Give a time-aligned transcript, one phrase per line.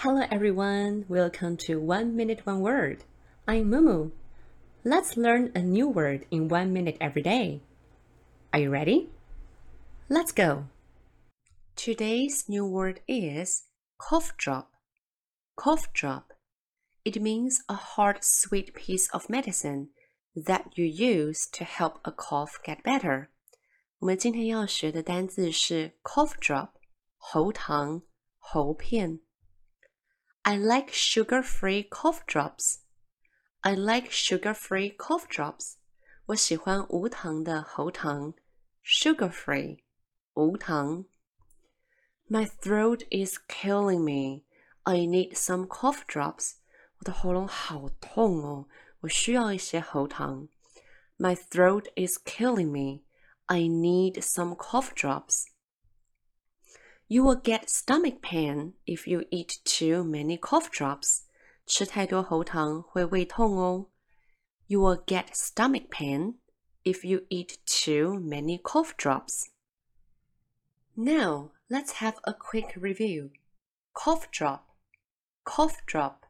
[0.00, 3.04] Hello everyone, welcome to One Minute One Word.
[3.48, 4.12] I'm Mumu.
[4.84, 7.60] Let's learn a new word in one minute every day.
[8.52, 9.10] Are you ready?
[10.08, 10.66] Let's go.
[11.74, 13.64] Today's new word is
[13.98, 14.70] cough drop.
[15.56, 16.32] Cough drop.
[17.04, 19.88] It means a hard, sweet piece of medicine
[20.34, 23.28] that you use to help a cough get better.
[23.98, 26.70] 我们今天要学的单字是 cough drop，
[27.16, 28.02] 喉糖、
[28.38, 29.20] 喉片。
[30.42, 32.80] I like sugar-free cough drops.
[33.62, 35.74] I like sugar-free cough drops.
[36.26, 38.34] 我喜欢无糖的喉糖，
[38.84, 39.80] sugar-free，
[40.34, 41.04] 无糖。
[42.28, 44.44] My throat is killing me.
[44.84, 46.54] I need some cough drops.
[46.98, 48.68] 我的喉咙好痛哦，
[49.00, 50.48] 我需要一些喉糖。
[51.18, 53.04] My throat is killing me.
[53.46, 55.46] I need some cough drops.
[57.10, 61.22] You will get stomach pain if you eat too many cough drops.
[61.64, 63.86] 吃太多喉糖会胃痛哦。
[64.66, 66.38] You will get stomach pain
[66.84, 69.50] if you eat too many cough drops.
[70.96, 73.30] Now, let's have a quick review.
[73.92, 74.66] Cough drop,
[75.44, 76.26] cough drop,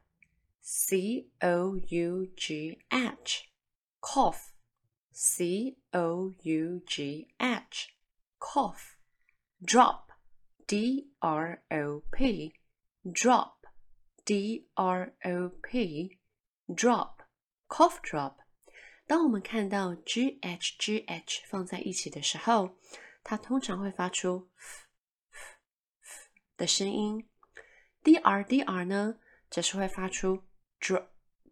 [0.61, 3.49] C O U G H,
[4.01, 4.53] cough,
[5.11, 7.95] C O U G H,
[8.39, 8.97] cough,
[9.63, 10.10] drop
[10.71, 12.53] D R O P
[13.03, 13.53] drop
[14.25, 16.19] D R O P
[16.67, 17.19] drop
[17.67, 18.35] cough drop。
[19.05, 22.77] 当我们看到 G H G H 放在一起的时候，
[23.23, 24.85] 它通常会发出 f
[25.31, 25.57] f
[26.01, 27.29] f 的声音。
[28.03, 30.43] D R D R 呢，则是会发出
[30.79, 31.07] dr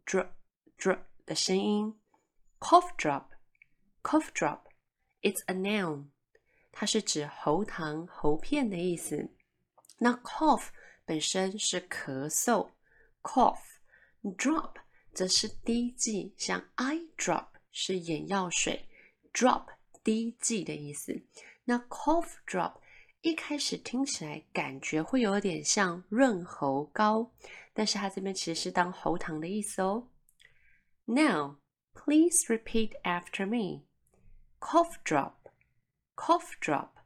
[0.05, 0.29] dr
[0.77, 1.99] dr 的声音。
[2.59, 3.27] Cough drop
[4.03, 4.63] cough drop
[5.21, 6.09] it's a noun。
[6.72, 9.30] 它是指喉糖、喉片的意思。
[9.98, 10.68] 那 cough
[11.04, 12.70] 本身是咳嗽
[13.22, 14.74] ，cough；drop
[15.12, 18.88] 则是滴剂，像 eye drop 是眼药水
[19.32, 19.66] ，drop
[20.02, 21.22] 滴剂的意思。
[21.64, 22.74] 那 cough drop
[23.20, 27.30] 一开始听起来感觉会有点像润喉膏，
[27.74, 30.08] 但是它这边其实是当喉糖的意思哦。
[31.04, 31.56] Now
[31.92, 33.84] please repeat after me.
[34.58, 35.32] Cough drop
[36.19, 36.99] cough drop.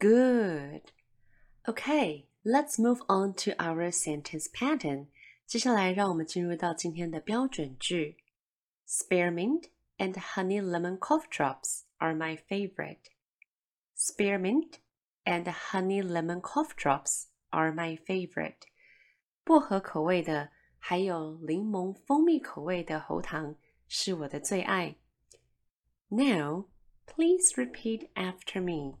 [0.00, 0.92] Good.
[1.66, 5.08] Okay, let's move on to our sentence pattern.
[5.46, 8.16] 接下来，让我们进入到今天的标准句。
[8.86, 13.10] Spearmint and honey lemon cough drops are my favorite.
[13.96, 14.78] Spearmint
[15.24, 18.68] and honey lemon cough drops are my favorite.
[19.44, 23.56] 薄荷口味的，还有柠檬蜂蜜口味的喉糖
[23.88, 24.96] 是我的最爱。
[26.12, 26.66] now,
[27.06, 28.94] please repeat after me.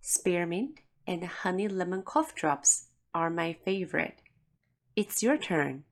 [0.00, 4.20] Spearmint and honey lemon cough drops are my favorite.
[4.96, 5.84] It's your turn.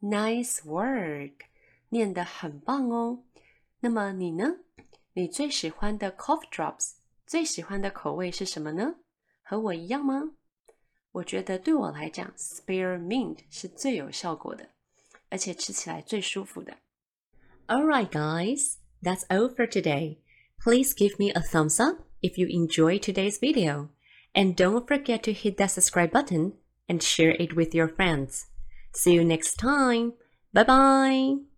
[0.00, 1.46] Nice work，
[1.88, 3.24] 念得很棒哦。
[3.80, 4.58] 那么你呢？
[5.14, 8.96] 你最喜欢的 cough drops 最喜欢的口味是什么呢？
[9.42, 10.36] 和我一样吗？
[11.13, 14.69] 我觉得对我来讲，spearmint 是最有效果的，
[15.29, 16.77] 而且吃起来最舒服的。
[17.67, 20.17] All right, guys, that's all for today.
[20.63, 23.89] Please give me a thumbs up if you enjoyed today's video,
[24.33, 26.53] and don't forget to hit that subscribe button
[26.87, 28.45] and share it with your friends.
[28.93, 30.13] See you next time.
[30.53, 31.50] Bye bye.